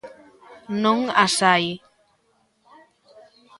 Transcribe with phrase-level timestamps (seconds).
[0.83, 1.65] Non as hai.